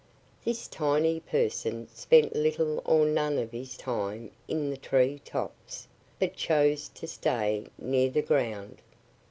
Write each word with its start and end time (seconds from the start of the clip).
This 0.43 0.67
tiny 0.67 1.19
person 1.19 1.87
spent 1.93 2.35
little 2.35 2.81
or 2.85 3.05
none 3.05 3.37
of 3.37 3.51
his 3.51 3.77
time 3.77 4.31
in 4.47 4.71
the 4.71 4.75
tree 4.77 5.21
tops, 5.23 5.87
but 6.17 6.35
chose 6.35 6.89
to 6.95 7.05
stay 7.05 7.67
near 7.77 8.09
the 8.09 8.23
ground. 8.23 8.81